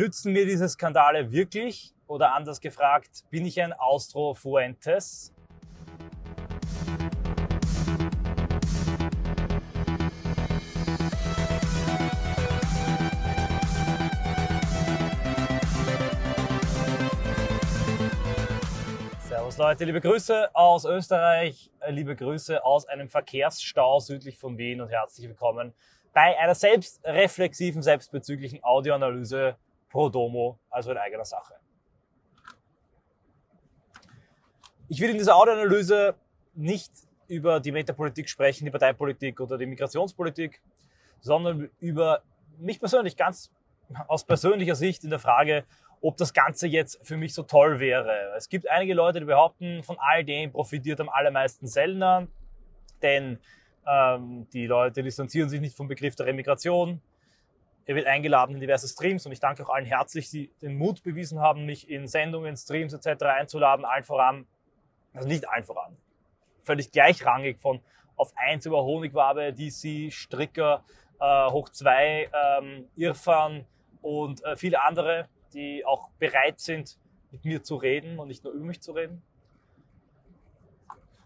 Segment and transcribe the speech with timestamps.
[0.00, 1.92] Nützen mir diese Skandale wirklich?
[2.06, 5.30] Oder anders gefragt, bin ich ein Austro Fuentes?
[19.28, 24.80] Servus Leute, liebe Grüße aus Österreich, äh, liebe Grüße aus einem Verkehrsstau südlich von Wien
[24.80, 25.74] und herzlich willkommen
[26.14, 29.58] bei einer selbstreflexiven, selbstbezüglichen Audioanalyse
[29.90, 31.54] pro Domo, also in eigener Sache.
[34.88, 36.14] Ich will in dieser Audioanalyse
[36.54, 36.90] nicht
[37.28, 40.60] über die Metapolitik sprechen, die Parteipolitik oder die Migrationspolitik,
[41.20, 42.22] sondern über
[42.58, 43.52] mich persönlich ganz
[44.08, 45.64] aus persönlicher Sicht in der Frage,
[46.00, 48.32] ob das Ganze jetzt für mich so toll wäre.
[48.36, 52.26] Es gibt einige Leute, die behaupten, von all dem profitiert am allermeisten Sellner,
[53.02, 53.38] denn
[53.86, 57.00] ähm, die Leute distanzieren sich nicht vom Begriff der Remigration.
[57.86, 61.02] Er wird eingeladen in diverse Streams und ich danke auch allen herzlich, die den Mut
[61.02, 63.22] bewiesen haben, mich in Sendungen, Streams etc.
[63.24, 64.46] einzuladen, allen voran,
[65.12, 65.96] also nicht allen voran,
[66.62, 67.80] völlig gleichrangig von
[68.16, 70.84] auf 1 über Honigwabe, DC, Stricker,
[71.20, 73.64] äh, hoch 2, ähm, Irfan
[74.02, 76.98] und äh, viele andere, die auch bereit sind,
[77.30, 79.22] mit mir zu reden und nicht nur über mich zu reden.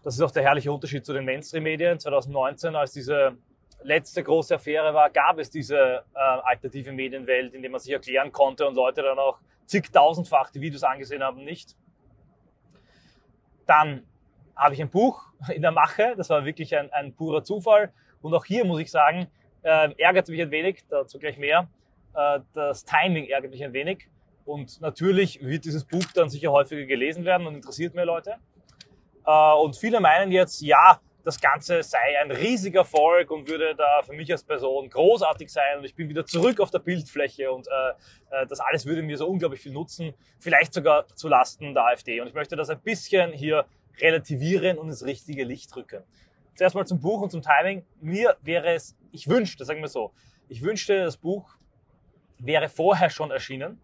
[0.03, 1.99] Das ist auch der herrliche Unterschied zu den Mainstream-Medien.
[1.99, 3.37] 2019, als diese
[3.83, 8.31] letzte große Affäre war, gab es diese äh, alternative Medienwelt, in der man sich erklären
[8.31, 11.75] konnte und Leute dann auch zigtausendfach die Videos angesehen haben, nicht.
[13.65, 14.05] Dann
[14.55, 15.21] habe ich ein Buch
[15.53, 17.91] in der Mache, das war wirklich ein, ein purer Zufall.
[18.21, 19.27] Und auch hier muss ich sagen,
[19.63, 21.67] äh, ärgert mich ein wenig, dazu gleich mehr.
[22.15, 24.07] Äh, das Timing ärgert mich ein wenig.
[24.45, 28.35] Und natürlich wird dieses Buch dann sicher häufiger gelesen werden und interessiert mehr Leute.
[29.25, 34.01] Äh, und viele meinen jetzt, ja, das Ganze sei ein riesiger Erfolg und würde da
[34.03, 37.67] für mich als Person großartig sein und ich bin wieder zurück auf der Bildfläche und
[37.67, 41.87] äh, äh das alles würde mir so unglaublich viel nutzen, vielleicht sogar zu Lasten der
[41.87, 42.21] AfD.
[42.21, 43.65] Und ich möchte das ein bisschen hier
[43.99, 46.03] relativieren und ins richtige Licht rücken.
[46.55, 47.85] Zuerst mal zum Buch und zum Timing.
[47.99, 50.13] Mir wäre es, ich wünschte, sagen wir so,
[50.47, 51.57] ich wünschte, das Buch
[52.37, 53.81] wäre vorher schon erschienen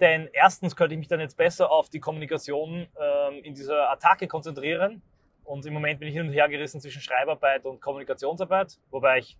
[0.00, 4.28] denn erstens könnte ich mich dann jetzt besser auf die Kommunikation ähm, in dieser Attacke
[4.28, 5.02] konzentrieren.
[5.46, 9.38] Und im Moment bin ich hin und her gerissen zwischen Schreibarbeit und Kommunikationsarbeit, wobei ich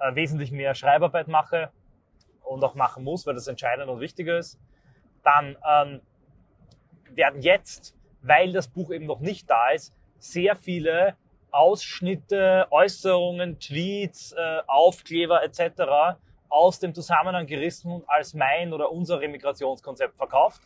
[0.00, 1.70] äh, wesentlich mehr Schreibarbeit mache
[2.42, 4.58] und auch machen muss, weil das entscheidend und wichtiger ist.
[5.22, 6.00] Dann ähm,
[7.10, 11.16] werden jetzt, weil das Buch eben noch nicht da ist, sehr viele
[11.50, 16.16] Ausschnitte, Äußerungen, Tweets, äh, Aufkleber etc
[16.52, 20.60] aus dem Zusammenhang gerissen und als mein oder unser Remigrationskonzept verkauft.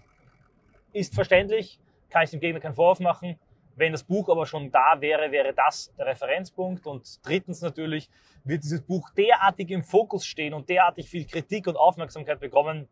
[0.92, 1.78] Ist verständlich,
[2.10, 3.38] kann ich dem Gegner keinen Vorwurf machen.
[3.76, 6.86] Wenn das Buch aber schon da wäre, wäre das der Referenzpunkt.
[6.86, 8.08] Und drittens natürlich
[8.42, 12.88] wird dieses Buch derartig im Fokus stehen und derartig viel Kritik und Aufmerksamkeit bekommen,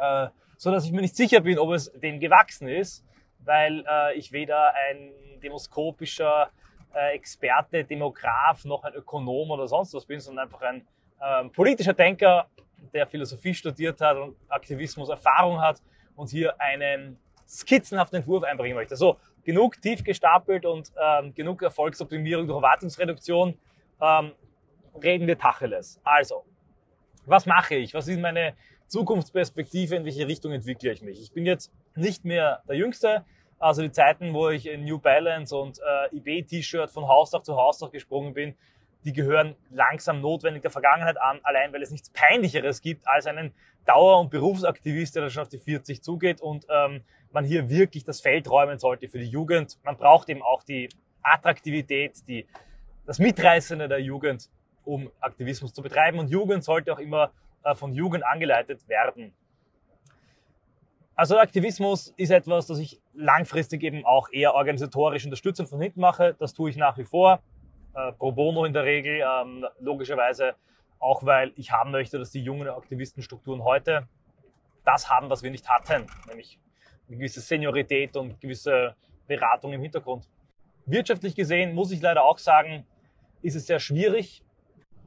[0.00, 3.04] äh, so dass ich mir nicht sicher bin, ob es dem gewachsen ist,
[3.44, 5.12] weil äh, ich weder ein
[5.42, 6.50] demoskopischer
[6.92, 10.86] äh, Experte, Demograf noch ein Ökonom oder sonst was bin, sondern einfach ein
[11.22, 12.48] ähm, politischer Denker,
[12.92, 15.80] der Philosophie studiert hat und Aktivismus Erfahrung hat
[16.16, 18.96] und hier einen skizzenhaften Entwurf einbringen möchte.
[18.96, 23.58] So, genug tief gestapelt und ähm, genug Erfolgsoptimierung durch Erwartungsreduktion.
[24.00, 24.32] Ähm,
[25.02, 26.00] reden wir Tacheles.
[26.04, 26.44] Also,
[27.26, 27.94] was mache ich?
[27.94, 28.54] Was ist meine
[28.86, 29.96] Zukunftsperspektive?
[29.96, 31.20] In welche Richtung entwickle ich mich?
[31.20, 33.24] Ich bin jetzt nicht mehr der Jüngste.
[33.58, 37.90] Also die Zeiten, wo ich in New Balance und äh, eBay-T-Shirt von Hausdach zu Hausdach
[37.90, 38.54] gesprungen bin,
[39.04, 43.52] die gehören langsam notwendig der Vergangenheit an, allein weil es nichts Peinlicheres gibt als einen
[43.86, 47.02] Dauer- und Berufsaktivist, der schon auf die 40 zugeht und ähm,
[47.32, 49.78] man hier wirklich das Feld räumen sollte für die Jugend.
[49.84, 50.88] Man braucht eben auch die
[51.22, 52.46] Attraktivität, die,
[53.06, 54.50] das Mitreißende der Jugend,
[54.84, 56.18] um Aktivismus zu betreiben.
[56.18, 59.32] Und Jugend sollte auch immer äh, von Jugend angeleitet werden.
[61.14, 66.34] Also Aktivismus ist etwas, das ich langfristig eben auch eher organisatorisch unterstützend von hinten mache.
[66.38, 67.42] Das tue ich nach wie vor
[67.94, 70.54] äh, pro bono in der Regel, ähm, logischerweise
[70.98, 74.06] auch, weil ich haben möchte, dass die jungen Aktivistenstrukturen heute
[74.84, 76.58] das haben, was wir nicht hatten, nämlich
[77.08, 78.94] eine gewisse Seniorität und gewisse
[79.26, 80.28] Beratung im Hintergrund.
[80.86, 82.86] Wirtschaftlich gesehen muss ich leider auch sagen,
[83.42, 84.42] ist es sehr schwierig.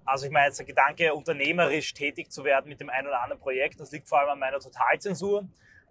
[0.06, 3.42] Also ich meine jetzt der Gedanke, unternehmerisch tätig zu werden mit dem einen oder anderen
[3.42, 5.48] Projekt, das liegt vor allem an meiner Totalzensur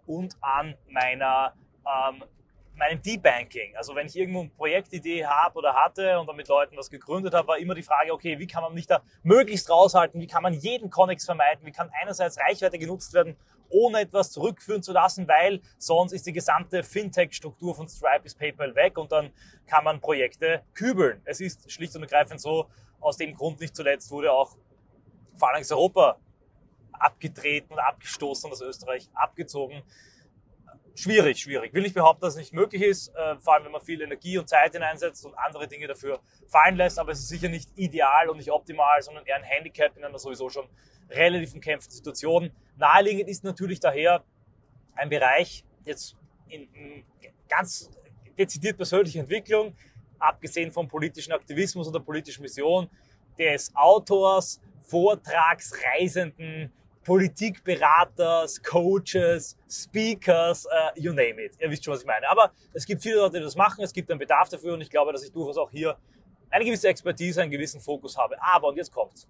[0.06, 1.55] und an meiner
[1.87, 2.25] ähm,
[2.75, 3.77] meinem Debanking.
[3.77, 7.35] Also wenn ich irgendwo eine Projektidee habe oder hatte und dann mit Leuten was gegründet
[7.35, 10.21] habe, war immer die Frage, okay, wie kann man mich da möglichst raushalten?
[10.21, 11.67] Wie kann man jeden Connex vermeiden?
[11.67, 13.37] Wie kann einerseits Reichweite genutzt werden,
[13.69, 18.75] ohne etwas zurückführen zu lassen, weil sonst ist die gesamte Fintech-Struktur von Stripe bis PayPal
[18.75, 19.33] weg und dann
[19.67, 21.21] kann man Projekte kübeln.
[21.25, 22.69] Es ist schlicht und ergreifend so,
[23.01, 24.57] aus dem Grund nicht zuletzt wurde auch
[25.37, 26.19] Phalanx Europa
[26.93, 29.83] abgetreten und abgestoßen und aus Österreich abgezogen.
[30.94, 31.73] Schwierig, schwierig.
[31.73, 34.37] Will nicht behaupten, dass es nicht möglich ist, äh, vor allem wenn man viel Energie
[34.37, 38.29] und Zeit hineinsetzt und andere Dinge dafür fallen lässt, aber es ist sicher nicht ideal
[38.29, 40.69] und nicht optimal, sondern eher ein Handicap in einer sowieso schon
[41.11, 42.50] relativ umkämpften Situation.
[42.77, 44.23] Naheliegend ist natürlich daher
[44.94, 46.17] ein Bereich, jetzt
[46.49, 47.05] in, in
[47.49, 47.91] ganz
[48.39, 49.75] dezidiert persönliche Entwicklung,
[50.19, 52.89] abgesehen vom politischen Aktivismus und der politischen Mission,
[53.39, 56.71] des Autors, Vortragsreisenden,
[57.05, 61.57] Politikberaters, Coaches, Speakers, uh, you name it.
[61.61, 62.29] Ihr wisst schon, was ich meine.
[62.29, 64.91] Aber es gibt viele Leute, die das machen, es gibt einen Bedarf dafür und ich
[64.91, 65.97] glaube, dass ich durchaus auch hier
[66.51, 68.37] eine gewisse Expertise, einen gewissen Fokus habe.
[68.41, 69.27] Aber, und jetzt kommt's.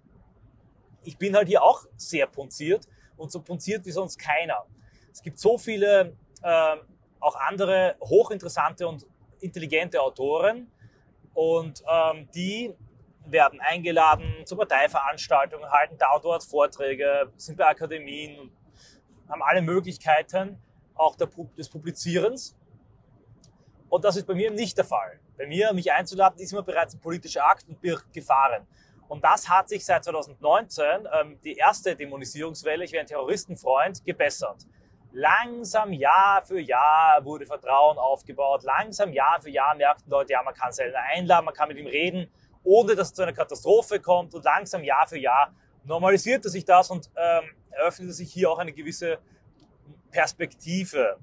[1.03, 2.87] Ich bin halt hier auch sehr punziert
[3.17, 4.65] und so punziert wie sonst keiner.
[5.11, 6.75] Es gibt so viele äh,
[7.19, 9.05] auch andere hochinteressante und
[9.39, 10.71] intelligente Autoren
[11.33, 12.73] und ähm, die
[13.25, 18.51] werden eingeladen zu Parteiveranstaltungen, halten da und dort Vorträge, sind bei Akademien,
[19.29, 20.61] haben alle Möglichkeiten
[20.95, 22.55] auch der, des Publizierens.
[23.89, 25.19] Und das ist bei mir nicht der Fall.
[25.37, 28.67] Bei mir, mich einzuladen, ist immer bereits ein politischer Akt und birgt Gefahren.
[29.07, 30.83] Und das hat sich seit 2019,
[31.13, 34.65] ähm, die erste Dämonisierungswelle, ich wäre ein Terroristenfreund, gebessert.
[35.11, 38.63] Langsam Jahr für Jahr wurde Vertrauen aufgebaut.
[38.63, 41.85] Langsam Jahr für Jahr merkten Leute, ja, man kann selber einladen, man kann mit ihm
[41.85, 42.31] reden,
[42.63, 44.33] ohne dass es zu einer Katastrophe kommt.
[44.33, 48.73] Und langsam Jahr für Jahr normalisierte sich das und ähm, eröffnete sich hier auch eine
[48.73, 49.19] gewisse
[50.11, 51.17] Perspektive.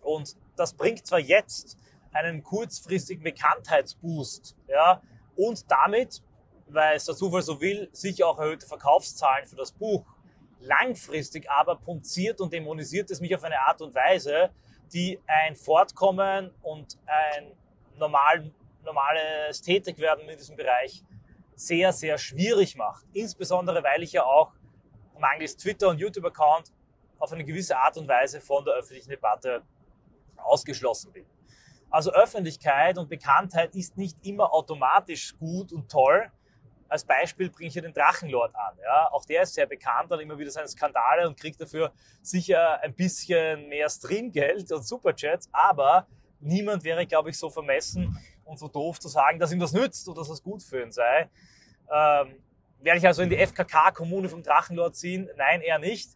[0.00, 1.78] Und das bringt zwar jetzt
[2.12, 5.02] einen kurzfristigen Bekanntheitsboost, ja,
[5.36, 6.22] und damit,
[6.68, 10.04] weil es der Zufall so will, sicher auch erhöhte Verkaufszahlen für das Buch
[10.64, 14.50] langfristig aber punziert und dämonisiert es mich auf eine Art und Weise,
[14.92, 17.52] die ein Fortkommen und ein
[17.98, 18.50] normal,
[18.84, 21.02] normales Tätigwerden in diesem Bereich
[21.54, 23.04] sehr, sehr schwierig macht.
[23.12, 24.52] Insbesondere, weil ich ja auch
[25.18, 26.72] mangels Twitter- und YouTube-Account
[27.18, 29.62] auf eine gewisse Art und Weise von der öffentlichen Debatte
[30.36, 31.24] ausgeschlossen bin.
[31.90, 36.30] Also Öffentlichkeit und Bekanntheit ist nicht immer automatisch gut und toll,
[36.88, 38.76] als Beispiel bringe ich hier den Drachenlord an.
[38.82, 39.08] Ja?
[39.12, 41.92] Auch der ist sehr bekannt, hat immer wieder seine Skandale und kriegt dafür
[42.22, 46.06] sicher ein bisschen mehr Streamgeld und Superchats, aber
[46.40, 50.08] niemand wäre, glaube ich, so vermessen und so doof zu sagen, dass ihm das nützt
[50.08, 51.30] oder dass das gut für ihn sei.
[51.92, 52.36] Ähm,
[52.80, 55.28] werde ich also in die FKK-Kommune vom Drachenlord ziehen?
[55.36, 56.10] Nein, eher nicht.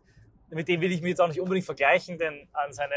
[0.51, 2.95] Mit dem will ich mich jetzt auch nicht unbedingt vergleichen, denn an seine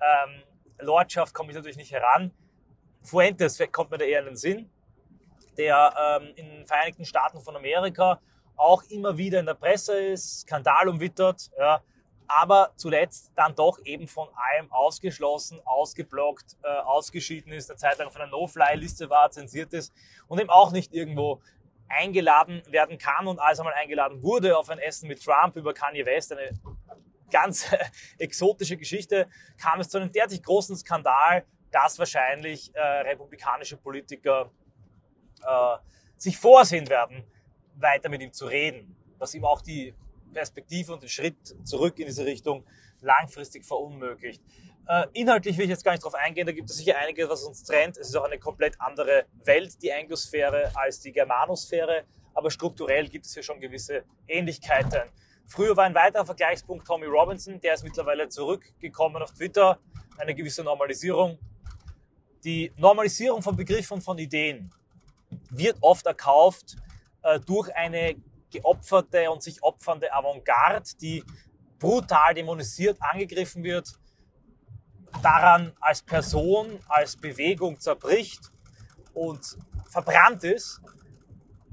[0.00, 0.42] ähm,
[0.78, 2.32] Lordschaft komme ich natürlich nicht heran.
[3.02, 4.70] Fuentes kommt mir da eher in den Sinn
[5.56, 8.20] der ähm, in den Vereinigten Staaten von Amerika
[8.56, 11.82] auch immer wieder in der Presse ist, Skandal umwittert, ja,
[12.28, 18.10] aber zuletzt dann doch eben von allem ausgeschlossen, ausgeblockt, äh, ausgeschieden ist, eine Zeit lang
[18.10, 19.92] von der No-Fly-Liste war, zensiert ist
[20.28, 21.40] und eben auch nicht irgendwo
[21.88, 25.72] eingeladen werden kann und als er mal eingeladen wurde auf ein Essen mit Trump über
[25.72, 26.50] Kanye West, eine
[27.30, 27.70] ganz
[28.18, 29.28] exotische Geschichte,
[29.60, 34.50] kam es zu einem derartig großen Skandal, dass wahrscheinlich äh, republikanische Politiker
[35.42, 35.76] äh,
[36.16, 37.24] sich vorsehen werden,
[37.76, 39.94] weiter mit ihm zu reden, was ihm auch die
[40.36, 42.62] Perspektive und den Schritt zurück in diese Richtung
[43.00, 44.42] langfristig verunmöglicht.
[44.86, 47.42] Äh, inhaltlich will ich jetzt gar nicht darauf eingehen, da gibt es sicher einiges, was
[47.42, 47.96] uns trennt.
[47.96, 52.04] Es ist auch eine komplett andere Welt, die Anglosphäre, als die Germanosphäre,
[52.34, 55.08] aber strukturell gibt es hier schon gewisse Ähnlichkeiten.
[55.46, 59.78] Früher war ein weiterer Vergleichspunkt Tommy Robinson, der ist mittlerweile zurückgekommen auf Twitter,
[60.18, 61.38] eine gewisse Normalisierung.
[62.44, 64.70] Die Normalisierung von Begriffen und von Ideen
[65.50, 66.76] wird oft erkauft
[67.22, 68.16] äh, durch eine
[68.56, 71.22] geopferte und sich opfernde Avantgarde, die
[71.78, 73.92] brutal dämonisiert angegriffen wird,
[75.22, 78.52] daran als Person, als Bewegung zerbricht
[79.14, 79.58] und
[79.88, 80.80] verbrannt ist,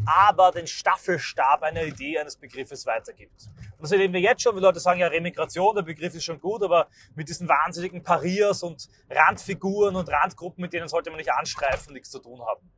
[0.06, 3.50] aber den Staffelstab einer Idee, eines Begriffes weitergibt.
[3.78, 6.40] Und das erleben wir jetzt schon, wie Leute sagen, ja, Remigration, der Begriff ist schon
[6.40, 11.32] gut, aber mit diesen wahnsinnigen Pariers und Randfiguren und Randgruppen, mit denen sollte man nicht
[11.32, 12.70] anstreifen, nichts zu tun haben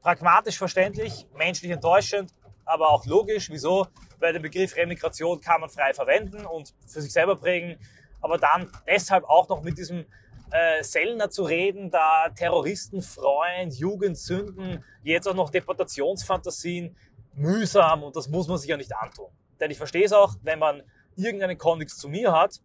[0.00, 3.50] pragmatisch verständlich, menschlich enttäuschend, aber auch logisch.
[3.50, 3.86] Wieso?
[4.18, 7.78] Weil den Begriff Remigration kann man frei verwenden und für sich selber prägen,
[8.20, 10.04] aber dann deshalb auch noch mit diesem
[10.50, 16.96] äh, Sellner zu reden, da Terroristenfreund, Jugendsünden, jetzt auch noch Deportationsfantasien,
[17.34, 19.30] mühsam und das muss man sich ja nicht antun.
[19.58, 20.82] Denn ich verstehe es auch, wenn man
[21.16, 22.60] irgendeinen Kontext zu mir hat,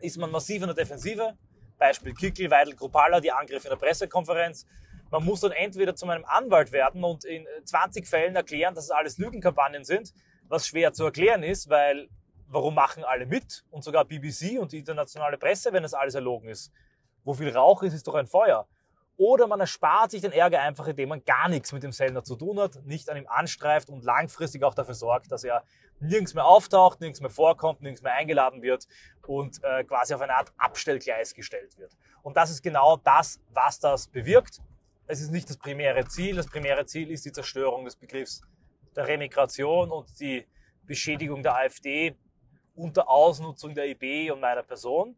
[0.00, 1.34] ist man massiv in der Defensive.
[1.78, 4.66] Beispiel Kickel, Weidel, Kropala, die Angriffe in der Pressekonferenz.
[5.14, 8.90] Man muss dann entweder zu meinem Anwalt werden und in 20 Fällen erklären, dass es
[8.90, 10.12] alles Lügenkampagnen sind,
[10.48, 12.08] was schwer zu erklären ist, weil
[12.48, 16.48] warum machen alle mit und sogar BBC und die internationale Presse, wenn es alles erlogen
[16.48, 16.72] ist?
[17.22, 18.66] Wo viel Rauch ist, ist doch ein Feuer.
[19.16, 22.34] Oder man erspart sich den Ärger einfach, indem man gar nichts mit dem Sender zu
[22.34, 25.62] tun hat, nicht an ihm anstreift und langfristig auch dafür sorgt, dass er
[26.00, 28.88] nirgends mehr auftaucht, nirgends mehr vorkommt, nirgends mehr eingeladen wird
[29.28, 31.92] und äh, quasi auf eine Art Abstellgleis gestellt wird.
[32.24, 34.60] Und das ist genau das, was das bewirkt.
[35.06, 36.36] Es ist nicht das primäre Ziel.
[36.36, 38.40] Das primäre Ziel ist die Zerstörung des Begriffs
[38.96, 40.46] der Remigration und die
[40.86, 42.16] Beschädigung der AfD
[42.74, 45.16] unter Ausnutzung der IB und meiner Person.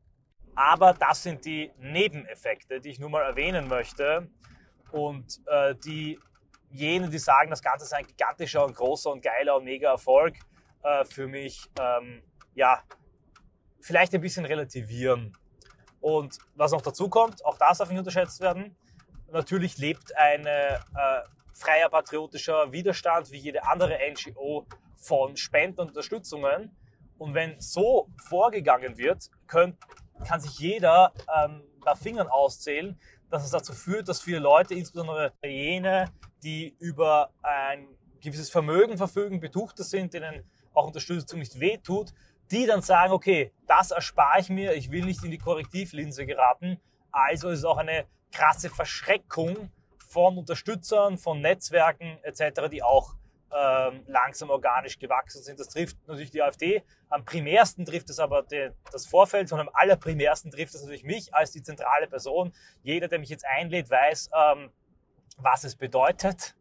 [0.54, 4.28] Aber das sind die Nebeneffekte, die ich nur mal erwähnen möchte
[4.90, 6.18] und äh, die
[6.70, 10.34] jene, die sagen, das Ganze ist ein gigantischer und großer und geiler und mega Erfolg,
[10.82, 12.22] äh, für mich ähm,
[12.54, 12.82] ja
[13.80, 15.36] vielleicht ein bisschen relativieren.
[16.00, 18.76] Und was noch dazu kommt, auch das darf nicht unterschätzt werden.
[19.32, 20.78] Natürlich lebt ein äh,
[21.52, 24.66] freier patriotischer Widerstand wie jede andere NGO
[24.96, 26.76] von Spenden und Unterstützungen.
[27.18, 29.76] Und wenn so vorgegangen wird, könnt,
[30.26, 32.98] kann sich jeder ähm, bei Fingern auszählen,
[33.30, 37.88] dass es dazu führt, dass viele Leute, insbesondere jene, die über ein
[38.20, 42.12] gewisses Vermögen verfügen, Betuchte sind, denen auch Unterstützung nicht wehtut,
[42.50, 46.78] die dann sagen, okay, das erspare ich mir, ich will nicht in die Korrektivlinse geraten.
[47.10, 48.04] Also ist es auch eine
[48.36, 53.14] krasse Verschreckung von Unterstützern, von Netzwerken etc., die auch
[53.54, 55.58] ähm, langsam organisch gewachsen sind.
[55.58, 56.82] Das trifft natürlich die AfD.
[57.08, 61.34] Am primärsten trifft es aber die, das Vorfeld und am allerprimärsten trifft es natürlich mich
[61.34, 62.52] als die zentrale Person.
[62.82, 64.70] Jeder, der mich jetzt einlädt, weiß, ähm,
[65.38, 66.56] was es bedeutet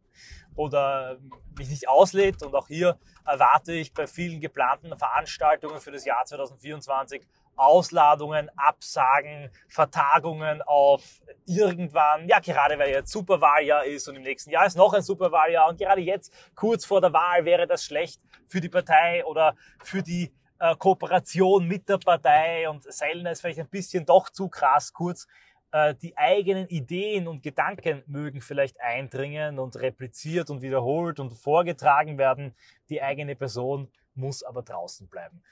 [0.55, 1.17] oder
[1.58, 2.41] mich nicht auslädt.
[2.44, 9.50] Und auch hier erwarte ich bei vielen geplanten Veranstaltungen für das Jahr 2024 Ausladungen, Absagen,
[9.67, 14.93] Vertagungen auf irgendwann, ja, gerade weil jetzt Superwahljahr ist und im nächsten Jahr ist noch
[14.93, 19.24] ein Superwahljahr und gerade jetzt, kurz vor der Wahl, wäre das schlecht für die Partei
[19.25, 24.29] oder für die äh, Kooperation mit der Partei und Selner ist vielleicht ein bisschen doch
[24.29, 25.27] zu krass kurz.
[25.71, 32.17] Äh, die eigenen Ideen und Gedanken mögen vielleicht eindringen und repliziert und wiederholt und vorgetragen
[32.17, 32.55] werden.
[32.89, 35.43] Die eigene Person muss aber draußen bleiben.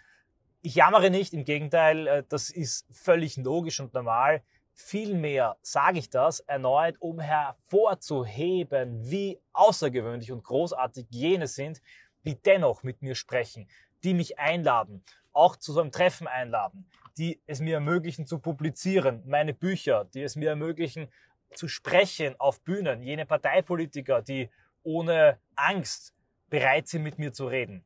[0.66, 4.42] Ich jammere nicht, im Gegenteil, äh, das ist völlig logisch und normal.
[4.74, 11.82] Vielmehr sage ich das erneut, um hervorzuheben, wie außergewöhnlich und großartig jene sind,
[12.26, 13.68] die dennoch mit mir sprechen,
[14.06, 15.04] die mich einladen,
[15.34, 20.24] auch zu so einem Treffen einladen, die es mir ermöglichen zu publizieren, meine Bücher, die
[20.24, 21.12] es mir ermöglichen
[21.54, 24.50] zu sprechen auf Bühnen, jene Parteipolitiker, die
[24.84, 26.16] ohne Angst
[26.48, 27.84] bereit sind, mit mir zu reden.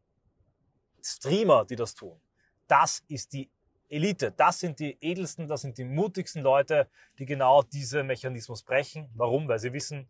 [1.02, 2.22] Streamer, die das tun
[2.68, 3.50] das ist die
[3.90, 4.32] Elite.
[4.32, 9.10] Das sind die edelsten, das sind die mutigsten Leute, die genau diesen Mechanismus brechen.
[9.16, 9.48] Warum?
[9.48, 10.10] Weil sie wissen,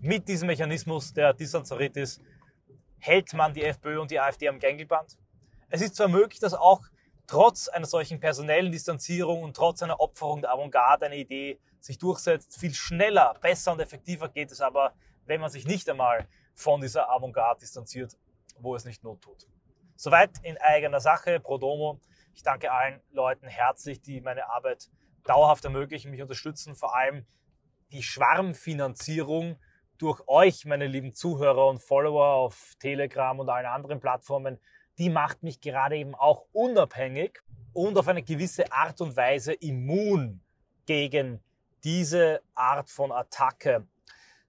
[0.00, 2.20] mit diesem Mechanismus der Distanzaritis
[2.98, 5.18] hält man die FPÖ und die AfD am Gängelband.
[5.68, 6.82] Es ist zwar möglich, dass auch
[7.26, 12.58] trotz einer solchen personellen Distanzierung und trotz einer Opferung der Avantgarde eine Idee sich durchsetzt.
[12.58, 14.92] Viel schneller, besser und effektiver geht es aber,
[15.24, 18.16] wenn man sich nicht einmal von dieser Avantgarde distanziert,
[18.58, 19.46] wo es nicht Not tut.
[19.96, 22.00] Soweit in eigener Sache, pro domo.
[22.34, 24.90] Ich danke allen Leuten herzlich, die meine Arbeit
[25.24, 27.24] dauerhaft ermöglichen, mich unterstützen, vor allem
[27.92, 29.58] die Schwarmfinanzierung
[29.96, 34.58] durch euch, meine lieben Zuhörer und Follower auf Telegram und allen anderen Plattformen,
[34.98, 40.42] die macht mich gerade eben auch unabhängig und auf eine gewisse Art und Weise immun
[40.84, 41.42] gegen
[41.84, 43.86] diese Art von Attacke.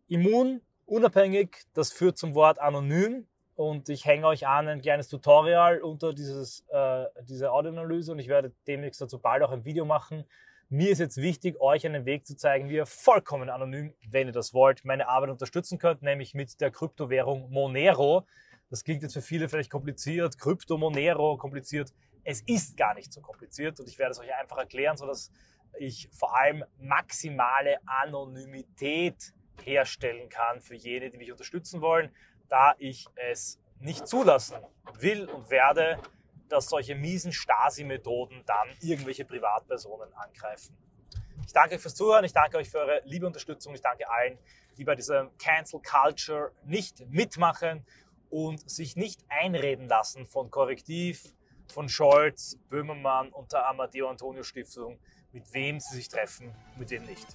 [0.08, 3.27] Immun, unabhängig, das führt zum Wort anonym
[3.58, 8.28] und ich hänge euch an ein kleines Tutorial unter dieses, äh, diese Audioanalyse und ich
[8.28, 10.26] werde demnächst dazu bald auch ein Video machen.
[10.70, 14.34] Mir ist jetzt wichtig, euch einen Weg zu zeigen, wie ihr vollkommen anonym, wenn ihr
[14.34, 18.28] das wollt, meine Arbeit unterstützen könnt, nämlich mit der Kryptowährung Monero.
[18.70, 21.92] Das klingt jetzt für viele vielleicht kompliziert, Krypto Monero kompliziert.
[22.24, 25.32] Es ist gar nicht so kompliziert und ich werde es euch einfach erklären, sodass
[25.80, 29.34] ich vor allem maximale Anonymität
[29.64, 32.12] herstellen kann für jene, die mich unterstützen wollen
[32.50, 34.58] da ich es nicht zulassen
[35.00, 36.00] will und werde,
[36.50, 40.75] dass solche miesen Stasi-Methoden dann irgendwelche Privatpersonen angreifen.
[41.46, 44.38] Ich danke euch fürs Zuhören, ich danke euch für eure liebe Unterstützung, ich danke allen,
[44.77, 47.86] die bei dieser Cancel Culture nicht mitmachen
[48.30, 51.34] und sich nicht einreden lassen von Korrektiv,
[51.72, 55.00] von Scholz, Böhmermann und der Amadeo Antonio Stiftung,
[55.32, 57.27] mit wem sie sich treffen, mit wem nicht.